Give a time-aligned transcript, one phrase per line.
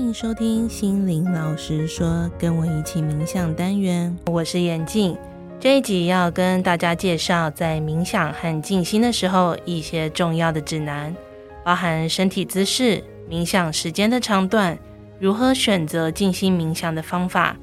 [0.00, 4.16] 欢迎收听心灵老师说，跟我一起冥想单元。
[4.28, 5.14] 我是眼镜，
[5.60, 11.14] 这一集要跟大家介绍在冥想和静心的时候一些重要的指南，
[11.62, 14.76] 包含身体姿势、冥想时间的长短、
[15.18, 17.54] 如何选择静心冥想的方法。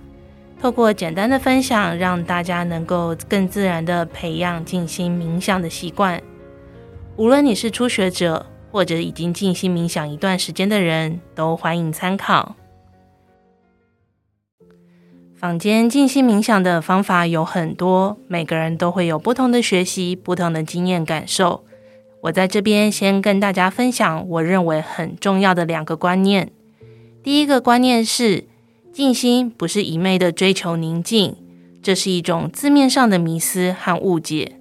[0.62, 6.22] 透过简单的分享，让大家能够更自然的培养静心冥想的习惯。
[7.16, 8.46] 无论你是初学者，
[8.78, 12.56] 或者已经静心冥想一段时间的人，都欢迎参考。
[15.36, 21.66] 坊间静心冥想的方法有很多，每个人都会有不同的学习、不同的经验感受。
[22.22, 26.52] 我在这边先跟大家分享我认为很重要的两个观念。
[27.24, 28.44] 第一个观念是，
[28.94, 31.36] 静心不是一昧的追求宁静，
[31.82, 34.57] 这是一种字面上的迷思和误解。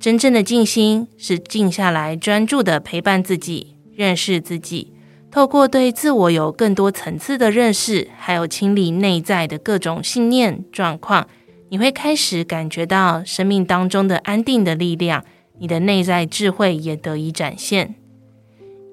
[0.00, 4.94] 真正的静心是静下来，专注地陪伴自己，认识自己。
[5.30, 11.28] 透过对自我有更多层次的认识，还有清理内在的各种信念状况，
[11.68, 15.22] 你会开始感觉到生命当中的安定的力量，
[15.58, 17.94] 你的内在智慧也得以展现。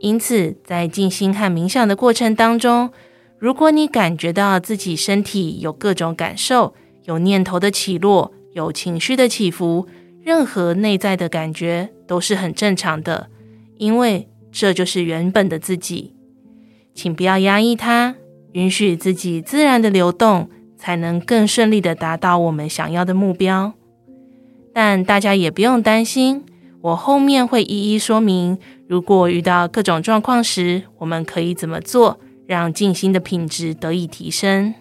[0.01, 2.91] 因此，在静心和冥想的过程当中，
[3.39, 9.87] 如果你感觉到自己身体有各种感受，有念头的起落，有情绪的起伏。
[10.27, 13.29] 任何内在的感觉都是很正常的，
[13.77, 16.13] 因为这就是原本的自己。
[16.93, 18.13] 请不要压抑它，
[18.51, 23.71] 允许自己自然的流动，才能更顺利的达到我们想要的目标。
[24.73, 26.43] 但大家也不用担心，
[26.81, 34.73] 我后面会一一说明，如果遇到各种状况时，我们可以怎么做，让静心的品质得以提升。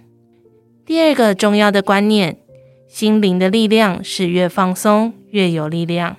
[0.85, 2.39] 第二个重要的观念。
[2.89, 6.17] 心灵的力量是越放松越有力量。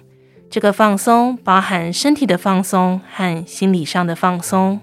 [0.49, 4.79] 这个放松包含身体的放松和心理上的放松。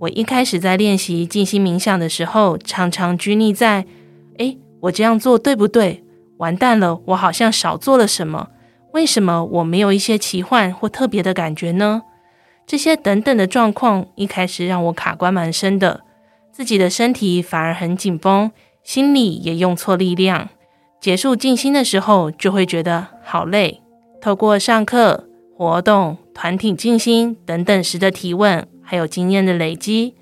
[0.00, 3.86] 我一开始在练习静心冥想的时候，常常拘泥在：
[4.38, 6.04] 诶，我这样做对不对？
[6.38, 8.48] 完蛋了，我好像少做了什么？
[8.92, 12.02] 为什么我没有一些奇幻或特别的感觉呢？
[12.66, 16.02] 这些等等的状况，一开始让我卡关蛮深的，
[16.52, 18.50] 自己的身体反而很紧绷，
[18.82, 20.50] 心里也用错力量。
[21.06, 23.80] 结束静心的时候，就会觉得好累。
[24.20, 30.14] 透过上课、活动、团体静心等等时的提问，还有经验的累积，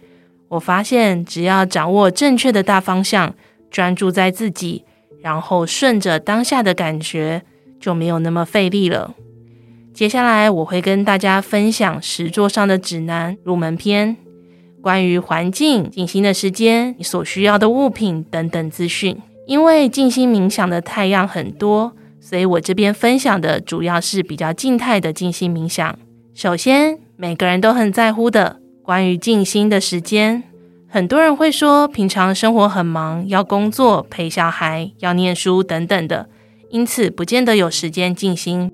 [0.49, 3.35] 我发现只要掌握正确的大方向，
[3.71, 4.85] 专注在自己，
[5.23, 7.41] 然后顺着当下的感觉，
[7.81, 9.15] 就没有那么费力了。
[9.95, 14.19] 接下来我会跟大家分享石桌上的指南入门篇，
[14.83, 19.19] 关于环境、静心的时间、你所需要的物品等等资讯。
[19.47, 25.99] 因为静心冥想的态样很多，所以我这边分享的主要是比较静态的静心冥想。
[26.35, 30.43] 首先，每个人都很在乎的关于静心的时间，
[30.89, 36.29] 很多人会说平常生活很忙，要工作、陪小孩、要念书等等的，
[36.71, 38.73] 因此不见得有时间静心。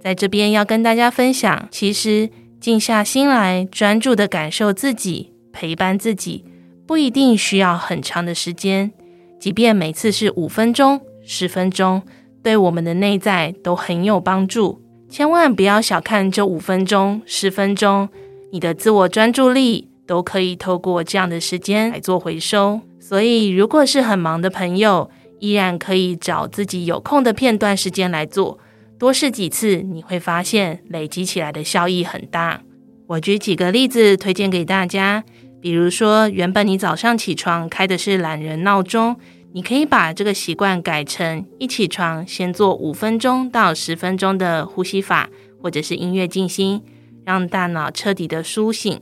[0.00, 2.30] 在这边要跟大家分享，其实
[2.60, 6.44] 静下心来，专注的感受自己，陪伴自己，
[6.86, 8.92] 不一定需要很长的时间。
[9.38, 12.02] 即便每次是五分钟、十分钟，
[12.42, 14.82] 对我们的内在都很有帮助。
[15.08, 18.08] 千万不要小看这五分钟、十分钟，
[18.52, 22.80] 你的自我专注力都可以透过这样的时间来做回收。
[22.98, 28.58] 所以，如果是很忙的朋友，依然可以找自己有空的片段时间来做，
[28.98, 32.62] 多试几次，你会发现累积起来的效益很大。
[33.06, 35.24] 我举几个例子推荐给大家。
[35.60, 39.16] 比如说，原本你早上起床开的是懒人闹钟，
[39.52, 45.28] 你可以把这个习惯改成一起床先做五分钟到十分钟的呼吸法，
[45.60, 46.82] 或者是音乐静心，
[47.24, 49.00] 让大脑彻底的苏醒。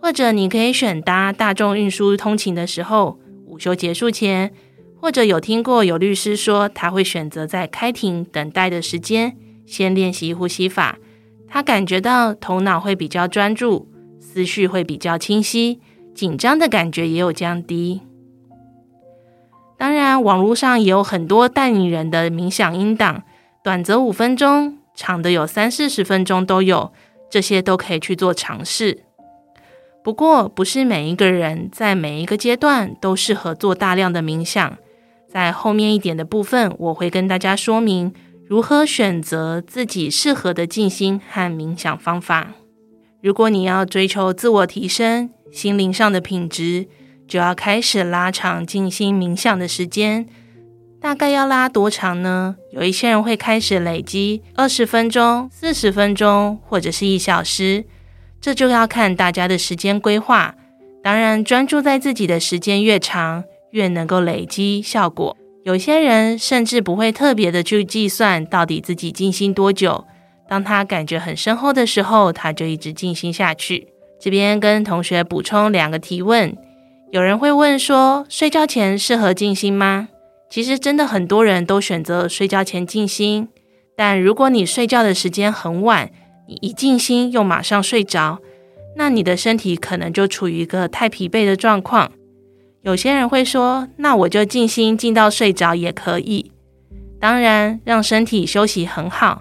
[0.00, 4.52] 或者你可以选搭大众运输通勤的时候，午休结束前，
[5.00, 10.98] 或者有听过有律师说他会选择在开庭等待的时间先练习呼吸法，
[11.46, 13.91] 他感觉到头脑会比较专注。
[14.32, 15.80] 思绪会比较清晰，
[16.14, 18.00] 紧张的感觉也有降低。
[19.76, 23.24] 当然，网络上也有很多带领人的冥想音档，
[23.62, 26.92] 短则五分钟，长的有三四十分钟都有，
[27.30, 29.02] 这些都可以去做尝试。
[30.02, 34.78] 不过，不是每一个人在每一个阶段都适合做大量的冥想。
[35.28, 38.12] 在后面一点的部分，我会跟大家说明
[38.46, 42.52] 如何选择自己适合的静心和冥想方法。
[43.22, 46.88] 如果你要追求自我提升、心灵上的品质，
[47.28, 50.26] 就要开始拉长静心冥想的时间。
[51.00, 52.56] 大概要拉多长呢？
[52.72, 57.84] 有一些人会开始累积二十分钟、四十分钟，或者是一小时。
[58.40, 60.56] 这就要看大家的时间规划。
[61.00, 65.36] 当然，专注在自己的时间越长，越能够累积效果。
[65.62, 70.04] 有些人甚至不会特别的去计算到底自己静心多久。
[70.52, 73.88] 当他感觉很深厚的时候，他就一直静心下去。
[74.20, 76.54] 这边跟同学补充两个提问：
[77.10, 80.10] 有人会问说，睡觉前适合静心吗？
[80.50, 83.48] 其实真的很多人都选择睡觉前静心，
[83.96, 86.10] 但如果你睡觉的时间很晚，
[86.46, 88.38] 你一静心又马上睡着，
[88.96, 92.12] 那你的身体可能就处于一个太疲惫的状况。
[92.82, 96.52] 有些人会说，那我就静心静到睡着也可以。
[97.18, 99.40] 当然，让身体休息很好。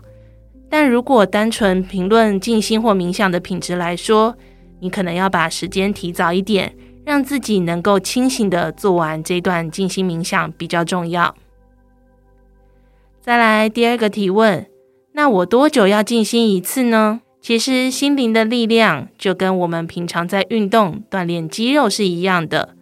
[0.71, 4.33] 但如果单纯评论静心或冥想的品质来说，
[4.79, 6.73] 你可能要把时间提早一点，
[7.06, 11.35] 让自己能够清醒地做完这段静心冥想比较重要。
[13.19, 14.65] 再来第二个提问，
[15.12, 17.19] 那我多久要静心一次呢？
[17.41, 22.75] 其实心灵的力量就跟我们平常在运动锻炼肌肉是一样的。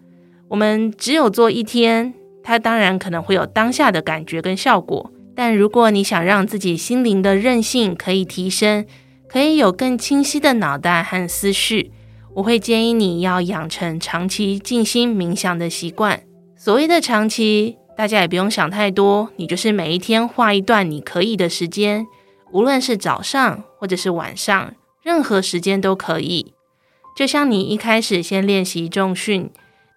[0.49, 2.13] 我们只有做一天，
[2.43, 5.11] 它当然可能会有当下的感觉跟效果。
[5.39, 8.85] 但如果你想让自己心灵的韧性可以提升，
[9.25, 11.93] 可以有更清晰的脑袋和思绪，
[12.33, 16.23] 我会建议你要养成长期静心冥想的习惯。
[16.57, 22.05] 所谓的长期，大家也不用想太多，你就是每一天画一段你可以的时间，
[22.51, 26.51] 无论是早上或者是晚上，任何时间都可以。
[27.15, 29.49] 就像你一开始先练习重训。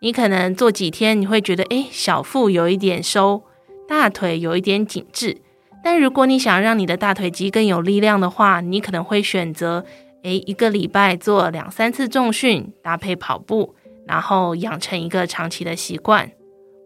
[0.02, 3.42] 你可能做几天，你会觉得，诶，小腹有一点收，
[3.92, 5.36] 大腿有一点紧致。
[5.84, 9.84] 但如果你想让你的大腿肌更有力量的话，你可能会选择，
[10.22, 13.74] 诶，一个礼拜做两三次重训，搭配跑步，
[14.06, 16.30] 然后养成一个长期的习惯。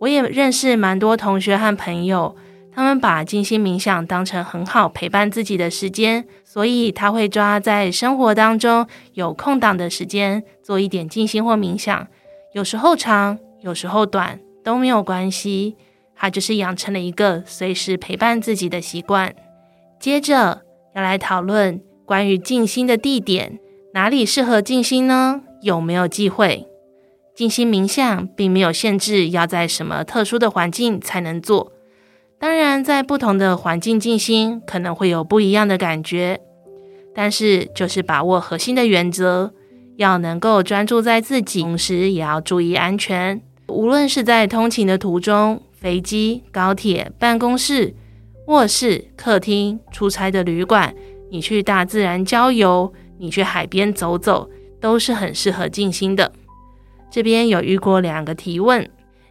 [0.00, 2.34] 我也认识蛮多同学和朋友，
[2.72, 12.08] 他们把静心冥想当成很好陪伴自己的时间，所以他会抓在生活当中有空档的时间做一点静心或冥想。
[12.52, 15.76] 有时候长，有时候短都没有关系，
[16.16, 19.34] 他就是养成了一个随时陪伴自己的习惯。
[20.00, 20.62] 接着
[20.94, 23.58] 要来讨论关于静心的地点，
[23.94, 25.42] 哪里适合静心呢？
[25.62, 26.66] 有没有忌讳？
[27.34, 31.72] 静心冥想并没有限制要在什么特殊的环境才能做，
[32.38, 36.40] 当然在不同的环境静心可能会有不一样的感觉，
[37.14, 39.52] 但是就是把握核心的原则。
[39.96, 43.40] 要能够专注在自己，同时也要注意安全。
[43.68, 47.94] 无论是在通勤的途中、飞机、高铁、办公室、
[48.48, 50.94] 卧室、客厅、出差的旅馆，
[51.30, 54.50] 你去大自然郊游，你去海边走走，
[54.80, 56.32] 都是很适合静心的。
[57.10, 58.88] 这边有遇过两个提问。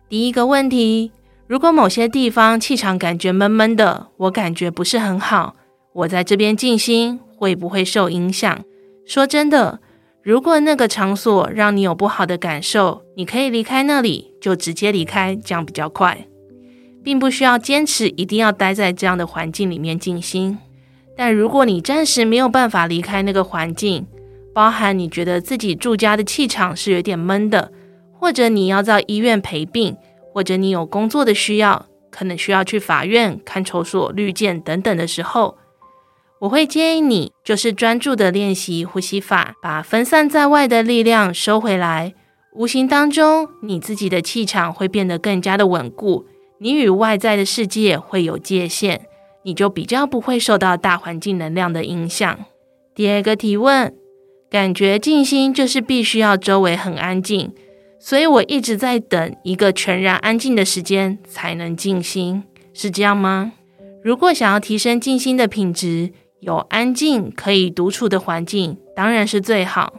[0.07, 1.11] 第一个问题：
[1.47, 5.55] 如果某些地方气场感觉闷闷的，我感觉不是很好，
[5.93, 8.63] 我在这边静心会不会受影响？
[9.05, 9.79] 说真的。
[10.23, 16.25] 如果那个场所让你有不好的感受，你可以离开那里，就直接离开，这样比较快，
[17.05, 20.57] 并不需要坚持一定要待在这样的环境里面静心。
[21.15, 24.07] 但如果你暂时没有办法离开那个环境，
[24.53, 27.71] 包含你觉得自己住家的气场是有点闷的，
[28.11, 29.95] 或者你要到医院陪病，
[30.33, 35.57] 或者你有工作的需要，可能需要去法院、看守所、律见等等的时候。
[36.39, 42.13] 我会建议你，就是专注的练习呼吸法，把分散在外的力量收回来。
[42.53, 46.25] 无形当中，你自己的气场会变得更加的稳固，
[46.59, 49.01] 你与外在的世界会有界限，
[49.43, 52.37] 你就比较不会受到大环境能量的影响。
[52.93, 53.93] 第二个提问，
[54.49, 57.53] 感觉静心就是必须要周围很安静，
[57.99, 62.43] 所以我一直在等一个全然安静的时间才能静心，
[62.73, 63.51] 是这样吗？
[64.01, 69.93] 如果想要提升静心的品质，有安静可以独处的环境当然是最好，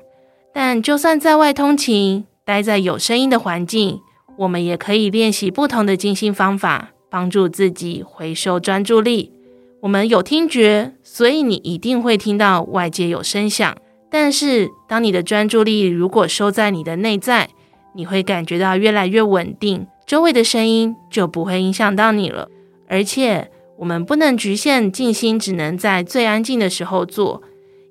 [0.54, 4.00] 但就算在外通勤，待在有声音的环境，
[4.36, 9.32] 我们也可以练习不同的静心方法，帮助自己回收专注力。
[9.80, 13.76] 我们有听觉，所以你一定会听到外界有声响。
[14.10, 17.50] 但是，当你的专注力如果收在你的内在，
[17.94, 22.48] 你会感觉到越来越稳定，周围的声音就不会影响到你了，
[22.88, 23.50] 而且。
[23.78, 27.42] 我们不能局限静心，只能在最安静的时候做，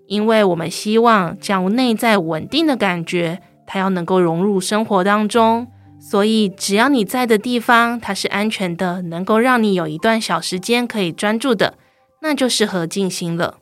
[0.08, 5.68] 因为我们希望将内在稳定的感觉，它要能够融入生活当中。
[6.08, 11.80] 所以，只要你在的地方它是安全的，能够让你有一段小时间可以专注的，
[12.22, 13.58] 那就适合静心了。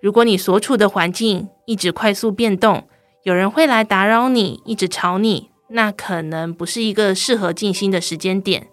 [0.00, 2.84] 如果你所处的环境一直快速变动，
[3.24, 8.68] 有人会来打扰你，一直吵你，那可能不是一个适合静心的时间点。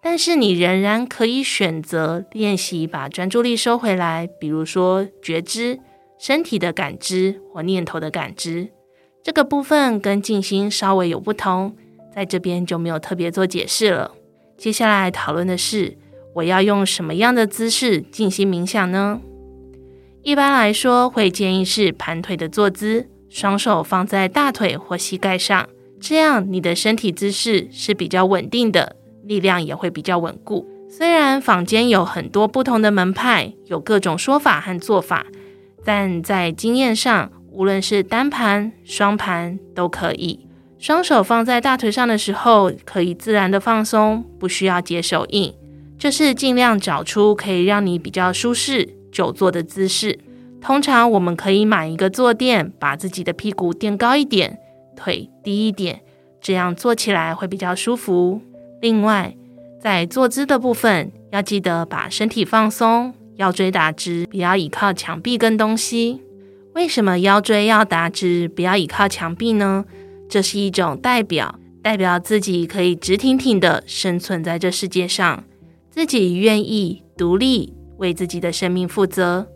[0.00, 5.80] 但是你仍然可以选择练习把专注力收回来，比如说觉知
[6.18, 8.68] 身体的感知或念头的感知，
[9.24, 11.76] 这个部分跟静心稍微有不同，
[12.14, 14.12] 在这边就没有特别做解释了。
[14.56, 15.96] 接下来讨论的是，
[16.34, 19.20] 我要用什么样的姿势进行冥想呢？
[20.22, 30.66] 一般来说，会建议是盘腿的坐姿，双手放在大腿或膝盖上，这样你的身体姿势是比较稳定的，力量也会比较稳固。
[30.90, 35.24] 虽然坊间有很多不同的门派，有各种说法和做法，
[35.84, 40.46] 但在经验上，无论是单盘、双盘都可以。
[40.80, 45.52] 双手放在大腿上的时候，可以自然的放松，不需要接手印。
[45.98, 50.18] 就是尽量找出可以让你比较舒适久坐的姿势。
[50.58, 54.58] 通常我们可以买一个坐垫，把自己的屁股垫高一点，
[54.96, 56.00] 腿低一点，
[56.40, 58.40] 这样坐起来会比较舒服。
[58.80, 59.36] 另外，
[59.78, 66.22] 在坐姿的部分，要记得把身体放松，腰椎打直，不要倚靠墙壁跟东西。
[66.74, 69.84] 为什么腰椎要打直，不要倚靠墙壁呢？
[70.30, 75.42] 这是一种代表，代表自己可以直挺挺的生存在这世界上，
[75.90, 79.48] 自己愿意独立为自己的生命负责，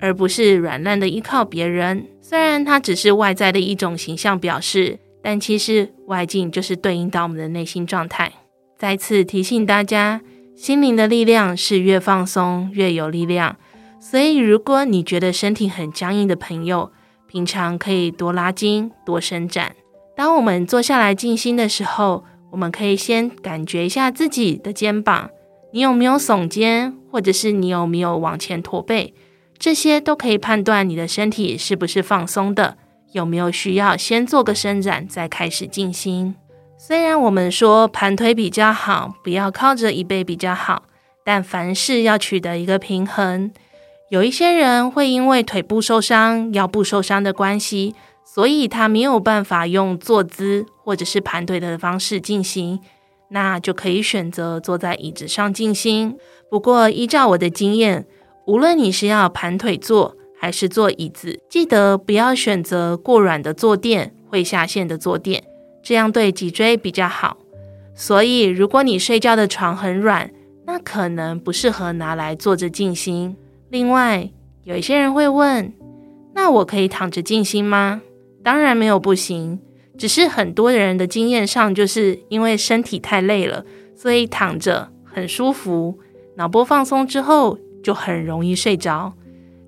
[0.00, 2.06] 而不是软烂的依靠别人。
[2.22, 8.32] 虽然它只是外在的一种形象表示，但其实外境就是对应到我们的内心状态。
[8.78, 10.22] 再次提醒大家，
[10.56, 13.56] 心灵的力量是越放松越有力量。
[14.00, 16.90] 所以，如果你觉得身体很僵硬的朋友，
[17.28, 19.76] 平常可以多拉筋、多伸展。
[20.22, 25.28] 当我们坐下来静心的时候，我们可以先感觉一下自己的肩膀，
[25.72, 29.14] 你有没有耸肩，或者是你有没有往前驼背，
[29.58, 32.76] 这些都可以判断你的身体是不是放松的，
[33.10, 36.36] 有没有需要先做个伸展再开始静心。
[36.78, 40.84] 虽然我们说盘腿比较好，不要靠着椅背比较好，
[41.24, 43.50] 但凡事要取得一个平衡。
[44.08, 52.80] 有一些人会因为腿部受伤、腰部受伤的关系，所以他没有办法用坐姿或者是盘腿的方式进行，
[53.30, 56.16] 那就可以选择坐在椅子上静心。
[56.50, 58.06] 不过，依照我的经验，
[58.46, 65.44] 无论你是要盘腿坐还是坐椅子，记得不要选择过软的坐垫、会下陷的坐垫，
[65.82, 67.36] 这样对脊椎比较好。
[67.94, 70.30] 所以，如果你睡觉的床很软，
[70.66, 73.36] 那可能不适合拿来坐着静心。
[73.68, 74.30] 另外，
[74.64, 75.72] 有一些人会问
[76.34, 78.00] ：“那我可以躺着静心吗？”
[78.42, 79.60] 当然没有不行，
[79.96, 85.98] 只是很多人的经验上，就是因为身体太累了，所以躺着很舒服，
[86.36, 89.12] 脑波放松之后就很容易睡着。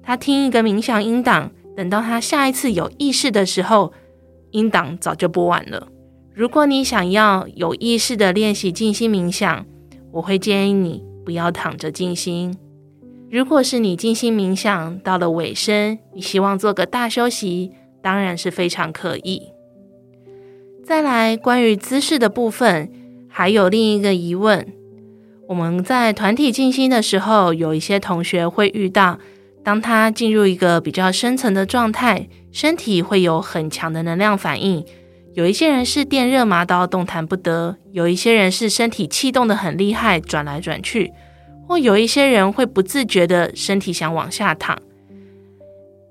[0.03, 3.93] 他听一个冥想音档，等到他下一次有意识的时候，
[4.51, 5.89] 音档早就播完了。
[6.35, 9.65] 如果你想要有意识的练习静心冥想，
[10.11, 12.57] 我会建议你不要躺着静心。
[13.31, 17.73] 如果是你静心冥想到了尾声，你希望做个大休息，
[18.05, 19.45] 当然是非常可以。
[20.85, 22.93] 再来，关于姿势的部分，
[23.31, 24.71] 还有另一个疑问：
[25.49, 29.19] 我们在团体静心的时候，有一些同学会遇到，
[29.63, 34.85] 当他进入一个比较深层的状态，身体会有很强的能量反应。
[35.33, 41.11] 有一些人是电热麻到动弹不得，有一些人是身体气动的很厉害，转来转去。
[41.67, 44.79] 或有一些人会不自觉的身体想往下躺，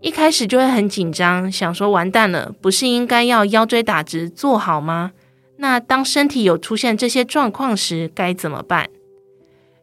[0.03, 5.13] 一开始就会很紧张，想说完蛋了，不是应该要腰椎打直坐好吗？
[5.55, 8.89] 那当身体有出现这些状况时该怎么办？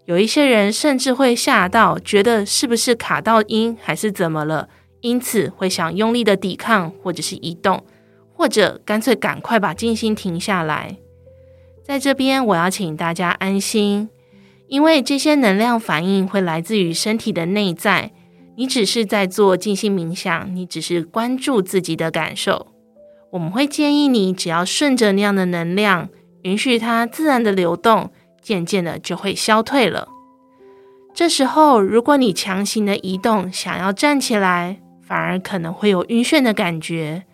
[0.04, 4.68] 有一些人甚至会吓到，觉得是不是卡到音还是怎么了，
[5.00, 7.82] 因此会想用力的抵抗或者是移动，
[8.34, 10.98] 或者干脆赶快把静心停下来。
[11.82, 14.10] 在这边，我要请大家安心。
[14.68, 18.12] 因为这些能量反应会来自于身体的内在，
[18.60, 22.66] 你只是在做静心冥想，你只是关注自己的感受。
[23.30, 26.10] 我们会建议你，只要顺着那样的能量，
[26.42, 28.12] 允许它自然的流动，
[28.42, 30.08] 渐渐的就会消退了。
[31.14, 37.24] 这时候，如果你强行的移动，想要站起来，反而可能会有晕眩的感觉。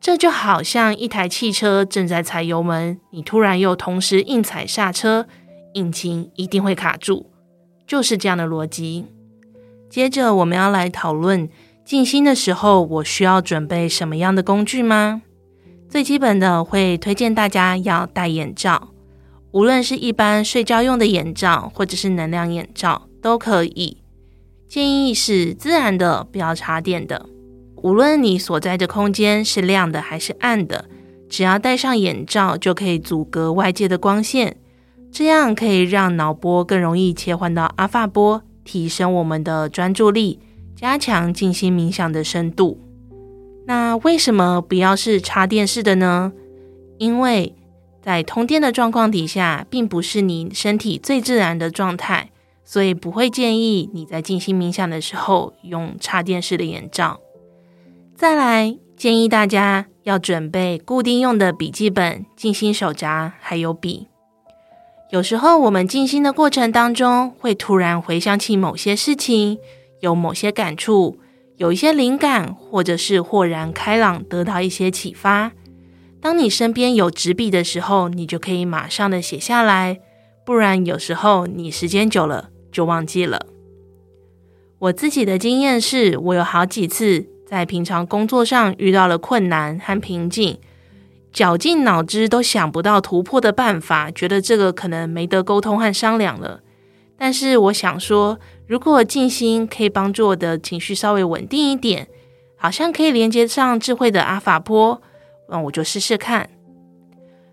[0.00, 5.26] 这就好像一台汽车正在踩油门，你突然又同时硬踩刹车。
[5.74, 7.26] 引擎一定会卡住，
[7.84, 9.06] 就是这样的逻辑。
[9.88, 11.48] 接着，我们要来讨论
[11.84, 15.22] 静心的时候，我需要准备什么样的工具吗？
[15.88, 18.88] 最基本的，会推荐大家要戴眼罩，
[19.52, 23.96] 无论是一般睡觉用的眼罩，或者是能量眼罩都可以。
[24.68, 27.24] 建议是自然的，不要插电的。
[27.76, 30.84] 无论你所在的空间是亮的还是暗的，
[31.30, 34.56] 只要戴上眼罩，就可以阻隔外界的光线。
[35.10, 40.38] 这样可以让脑波更容易切换到阿法波，提升我们的专注力，
[40.76, 42.78] 加强静心冥想的深度。
[43.66, 46.34] 那为什么不要是插电式的呢？
[46.98, 47.54] 因为
[48.02, 52.30] 在通电的状况底下，并不是你身体最自然的状态，
[52.62, 57.20] 所以不会建议你在静心冥想的时候用插电式的眼罩。
[58.14, 64.07] 再来，建议大家要准备固定用的笔记本、静心手札还有笔。
[65.10, 69.58] 有时候我们静心的过程当中，会突然回想起某些事情，
[70.00, 71.18] 有某些感触，
[71.56, 75.52] 有一些灵感，或者是豁然开朗，得到一些启发。
[76.20, 79.98] 当你身边有纸笔的时候，你就可以马上的写下来，
[80.44, 83.46] 不然有时候你时间久了就忘记了。
[84.80, 90.58] 我自己的经验是，我有好几次在平常工作上遇到了困难和瓶颈，
[91.32, 96.60] 绞尽脑汁都想不到突破的办法，觉得这个可能没得沟通和商量了。
[97.16, 102.08] 但是我想说，如果静心可以帮助我的情绪稍微稳定一点，
[102.56, 105.02] 好像可以连接上智慧的阿法波。
[105.48, 106.48] 嗯，我就试试看。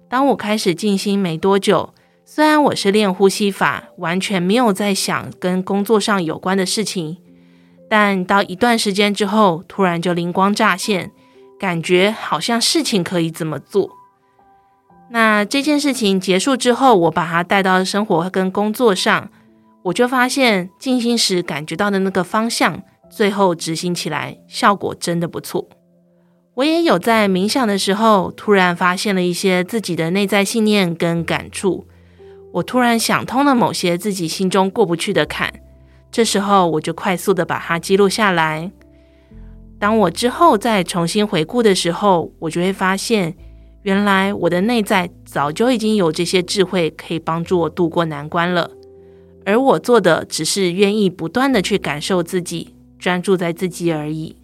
[0.09, 7.17] 当我开始静心没多久，虽然我是练呼吸法，完全没有在想跟工作上有关的事情，
[7.89, 11.11] 但到一段时间之后，突然就灵光乍现，
[11.65, 13.89] 感觉好像事情可以怎么做。
[15.09, 19.31] 那这件事情结束之后，我把它带到生活跟工作上，
[19.85, 25.67] 我就发现静心时感觉到的那个方向，最后执行起来效果真的不错。
[26.53, 31.87] 我也有在冥想的时候，突然发现了一些自己的内在信念跟感触。
[32.53, 35.51] 我突然想通了某些自己心中过不去的坎，
[36.11, 38.71] 这时候我就快速的把它记录下来。
[39.77, 43.35] 当我之后再重新回顾的时候，我就会发现，
[43.83, 48.71] 原来我的内在早就已经有这些智慧，可以帮助我度过难关了。
[49.45, 54.35] 而我做的只是愿意不断的去感受自己，专注在自己而已。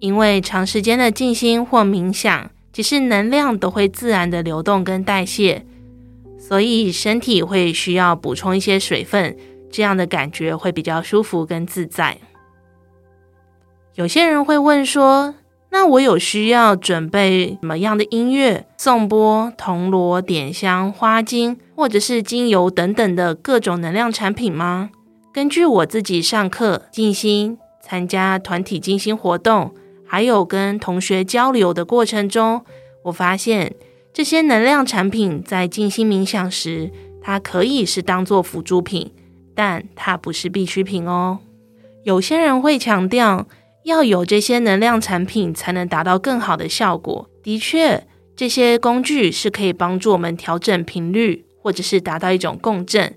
[0.00, 5.64] 因为长时间的静心或冥想，其实能量都会自然的流动跟代谢，
[6.36, 9.36] 所以身体会需要补充一些水分，
[9.70, 12.18] 这样的感觉会比较舒服跟自在。
[13.94, 15.34] 有些人会问说，
[15.70, 24.90] 那我有需要准备什么样的音乐、颂钵、铜锣、点香、花精，或者是精油等等的各种能量产品吗？
[25.32, 29.74] 根据我自己上课静心、参加团体静心活动。
[30.06, 32.66] 还有跟同学交流的过程中，
[33.04, 33.74] 我发现
[34.12, 36.90] 这些能量产品在静心冥想时，
[37.22, 39.10] 它可以是当做辅助品，
[39.54, 41.38] 但它不是必需品哦。
[42.04, 43.46] 有些人会强调
[43.84, 47.28] 要有这些能量产品才能达到更好的效果。
[47.42, 53.14] 的确，这些工具是可以帮助我们调整频率，或者是达到一种共振，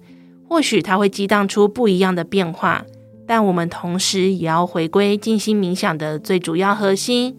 [0.48, 2.86] 或许它会激荡出不一样的变化。
[3.28, 7.38] 但我们同时也要回归静心冥想的最主要核心，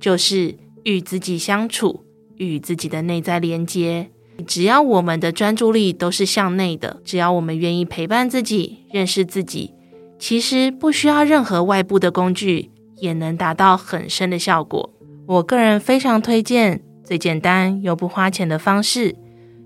[0.00, 2.04] 就是与自己相处，
[2.36, 4.10] 与自己的内在连接。
[4.46, 9.72] 只要我们的专注力都是向内的，只要我们愿意陪伴自己、认识自己，
[10.20, 14.92] 其实不需要任何外部的工具，也能达到很深的效果。
[15.26, 19.16] 我个人非常推荐最简单又不花钱的方式，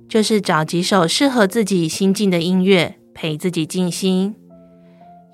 [0.08, 4.36] 就是找几首适合自己心境的音乐，陪自己静心。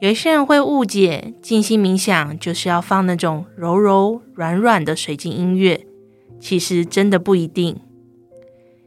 [0.00, 5.86] 有一些人会误解静心冥想就是要放那种柔柔软软的水晶音乐，
[6.40, 7.78] 其实真的不一定。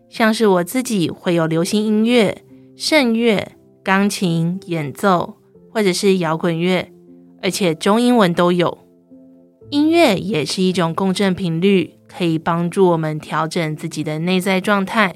[0.09, 2.43] 像是我自己会有流行音乐、
[2.75, 3.51] 圣乐、
[3.83, 5.37] 钢琴演奏，
[5.73, 6.91] 或者是摇滚乐，
[7.41, 8.77] 而且中英文都有。
[9.71, 15.15] 音乐也是一种共振频率，可以帮助我们调整自己的内在状态，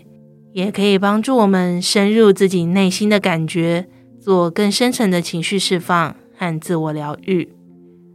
[0.54, 3.88] 也可以帮助我们深入自己内心的感觉。
[4.20, 7.48] 做更深层的情绪释放和自我疗愈，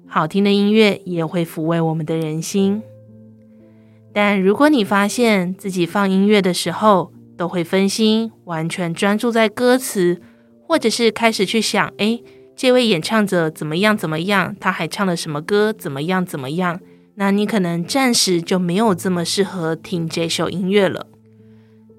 [0.07, 2.83] 好听的音乐也会抚慰我们的人心。
[4.12, 10.20] 但如果你发现自己放音乐的时候都会分心，完全专注在歌词，
[10.73, 12.19] 或者是开始去想，哎，
[12.57, 16.81] 这位演唱者怎么样怎么样，他还唱了什么歌，怎么样怎么样，
[17.17, 21.09] 那你可能暂时就没有这么适合听这首音乐了。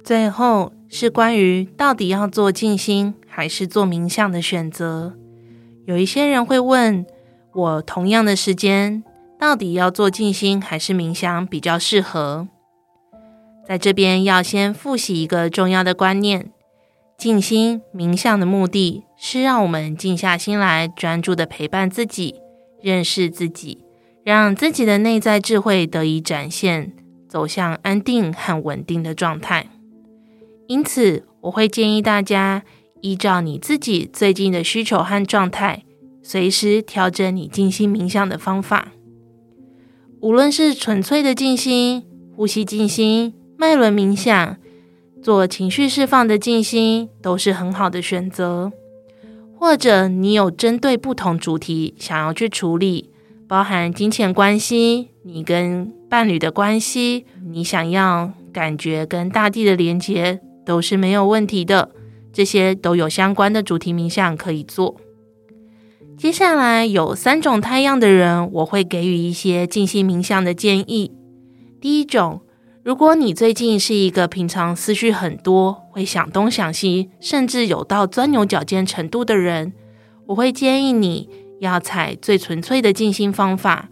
[0.04, 5.14] 最后是关于到底要做静心，还是做冥想的选择，
[5.86, 7.06] 有一些人会问
[7.54, 9.04] 我，同样的时间，
[9.40, 12.48] 到底要做静心还是冥想比较适合？
[13.68, 16.52] 在这边要先复习一个重要的观念：
[17.24, 22.36] 静心冥想的目的是让我们静下心来，专注的陪伴自己，
[22.82, 23.86] 认识自己，
[24.26, 26.92] 让自己的内在智慧得以展现，
[27.30, 29.70] 走向安定和稳定的状态。
[30.68, 32.66] 因此，我会建议大家。
[33.00, 35.86] 依照你自己最近的需求和状态，
[36.22, 38.92] 随时调整你静心冥想的方法。
[40.20, 42.04] 无论是纯粹的静心、
[42.36, 44.58] 呼吸静心、脉轮冥想，
[45.24, 48.74] 做情绪释放的静心，都是很好的选择。
[49.58, 53.10] 或者你有针对不同主题想要去处理，
[53.48, 61.92] 包含金钱关系、你跟伴侣的关系，你想要感觉跟大地的连接，都是没有问题的。
[62.34, 64.98] 这些都有相关的主题冥想可以做。
[66.18, 71.14] 接下来有三种太阳的人，我会给予一些静心冥想的建议。
[71.80, 72.42] 第一种，
[72.84, 79.72] 如果你最近是一个平常思绪很多，会想东想西，甚至有到钻牛角尖程度的人，
[80.26, 81.30] 我会建议你
[81.62, 83.88] 要采最纯粹的静心方法，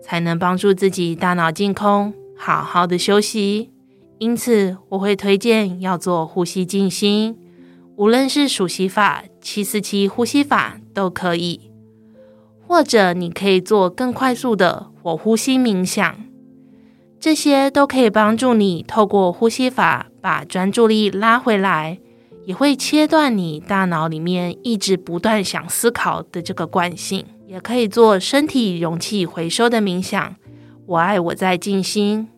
[0.00, 3.72] 才能帮助自己大脑净空，好好的休息。
[4.18, 7.36] 因此，我会推荐要做呼吸静心。
[7.96, 11.72] 无论是数息法、七四七呼吸法都可以，
[12.64, 16.16] 或者你可以做更快速的火呼吸冥想，
[17.18, 21.98] 这些都可以帮助你透过呼吸法把专注力拉回来，
[22.44, 27.24] 也会切断你大脑里面一直不断想思考的这个惯性。
[27.46, 30.34] 也可以做身体容器回收的冥想，
[30.86, 32.28] 我爱我在静心，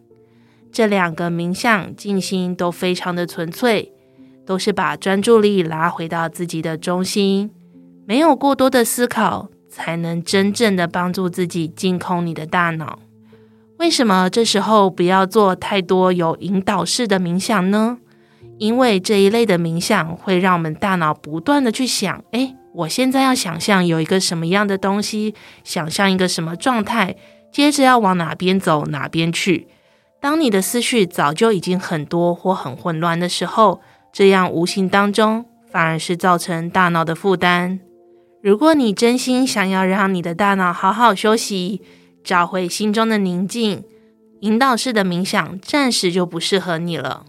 [0.71, 3.93] 这两个冥想静心都非常的纯粹。
[4.47, 7.51] 都是把专注力拉回到自己的中心，
[8.07, 12.99] 没有过多的思考，才能真正的帮助自己净空你的大脑。
[13.79, 17.99] 为什么这时候不要做太多有引导式的冥想呢？
[18.59, 27.15] 因为这一类的冥想会让我们大脑不断的去想，诶，我现在要想象有一个什么样的东西，想象一个什么状态，
[27.53, 29.69] 接着要往哪边走，哪边去。
[30.21, 33.81] 当你的思绪早就已经很多或很混乱的时候，
[34.13, 37.79] 这样无形当中反而是造成大脑的负担。
[38.43, 41.81] 如果你真心想要让你的大脑好好休息，
[42.29, 43.83] 找回心中的宁静，
[44.41, 47.25] 引导式的冥想暂时就不适合你了。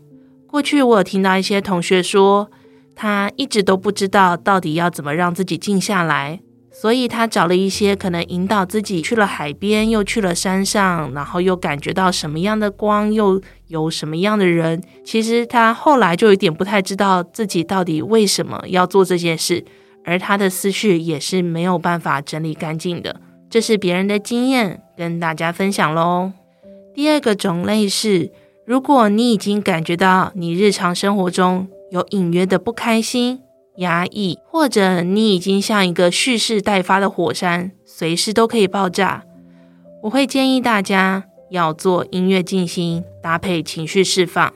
[0.45, 2.51] 过去我有听到一些同学说，
[2.97, 6.41] 他一直都不知道到底要怎么让自己静下来。
[6.69, 14.83] 所以他找了一些可能引导自己去了海边，又去了山上，然后又感觉到什么样的光，又有什么样的人。
[15.05, 19.63] 其实他后来就有点不太知道自己到底为什么要做这件事，
[20.03, 23.21] 而他的思绪也是没有办法整理干净的。
[23.49, 26.31] 这是别人的经验，跟大家分享喽。
[26.93, 28.31] 第二个种类是，
[28.65, 33.41] 如果你已经感觉到你日常生活中有隐约的不开心。
[33.77, 39.23] 压抑，或者你已经像一个蓄势待发的火山，随时都可以爆炸。
[40.03, 44.51] 我会建议大家要做音乐静心，搭配情绪释放，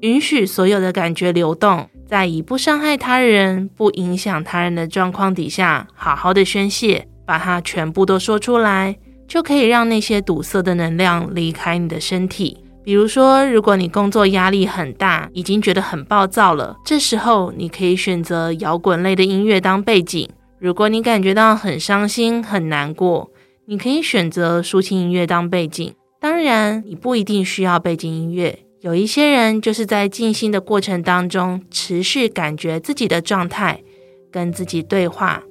[0.00, 8.96] 允许所有的感觉流动，在以不伤害他人、不影响他人的状况底下，好好的宣泄，把它全部都说出来，
[9.28, 12.56] 就可以让那些堵塞的能量离开你的身体。
[12.84, 20.28] 比如说，如果你工作压力很大，已经觉得很暴躁了，这时候你可以选择摇滚类的音乐当背景；
[20.60, 23.28] 如果你感觉到很伤心、很难过，
[23.66, 25.92] 你可以选择抒情音乐当背景。
[26.20, 28.56] 当然，你不一定需要背景音乐。
[28.82, 33.82] 有一些人就是在静心的过程当中，持续感觉自己的状态，
[34.30, 35.42] 跟自己对话，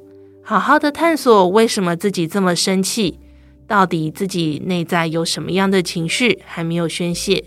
[0.47, 3.19] 好好的探索为什么自己这么生气。
[3.67, 7.45] 到底自己内在有什么样的情绪还没有宣泄？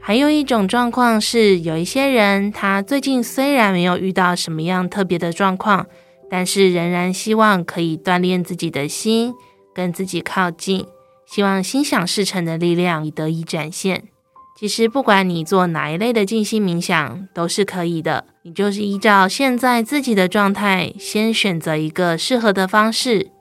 [0.00, 5.86] 还有一种状况是，有一些人他最近虽然没有遇到什么样特别的状况，
[6.28, 9.32] 但是仍然希望可以锻炼自己的心，
[9.72, 10.84] 跟自己靠近，
[11.26, 14.08] 希望心想事成的力量得以展现。
[14.56, 23.32] 其实不管你做哪一类的静心冥想都是可以的，你就是依照现在自己的状态，先选择一个适合的方式。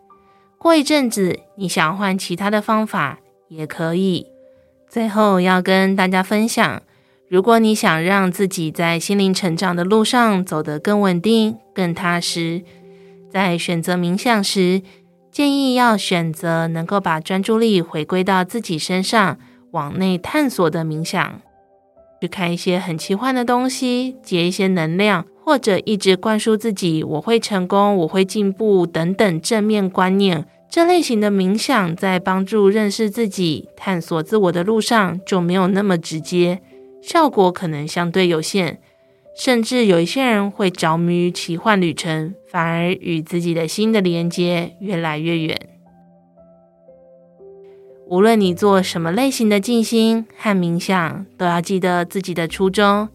[0.58, 4.26] 过一阵子，你想换其他的方法也可以。
[4.89, 6.82] 最后要跟大家分享，
[7.30, 12.63] 如果你想让自己在心灵成长的路上走得更稳定、更踏实，
[13.30, 14.82] 在选择冥想时，
[15.32, 19.38] 建议要选择能够把专注力回归到自己身上、
[19.74, 21.42] 往内探索的冥想。
[22.22, 25.26] 去看一些很奇幻的东西，接一些能量。
[25.46, 36.62] 或者一直灌输自己“我会成功，我会进步”等等正面观念，这类型的冥想在帮助认识自己、探索自我的路上就没有那么直接，
[37.02, 38.80] 效果可能相对有限。
[39.36, 45.60] 甚至有一些人会着迷于奇幻旅程，反而与自己的心的连接越来越远。
[48.13, 53.10] 无论你做什么类型的静心和冥想，都要记得自己的初衷。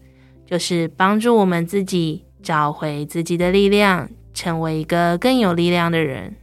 [0.45, 6.35] 就是帮助我们自己找回自己的力量，成为一个更有力量的人。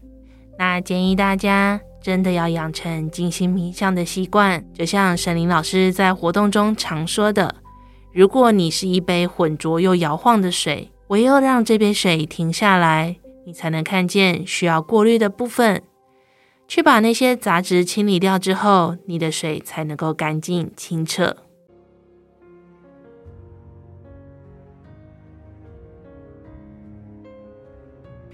[0.59, 4.64] 那建议大家真的要养成静心冥想的习惯。
[4.73, 7.57] 就像沈伶老师在活动中常说的，
[8.11, 15.83] 如果你是一杯浑浊又摇晃的水，唯有让这杯水停下来，你才能看见需要过滤的部分，
[16.69, 21.37] 去把那些杂质清理掉之后，你的水才能够干净清澈。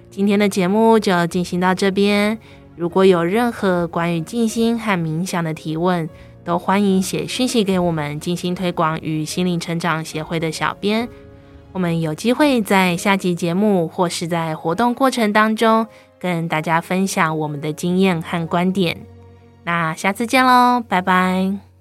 [0.08, 2.38] 今天的节目就进行到这边。
[2.76, 6.08] 如果有任何关于静心和冥想的提问，
[6.42, 11.08] 都欢迎写讯息给我们静心推广与心灵成长协会的小编。
[11.72, 15.86] 我们有机会在下集节目或是在活动过程当中
[16.22, 18.96] 跟大家分享我们的经验和观点。
[19.64, 21.71] 那下次见喽，拜拜。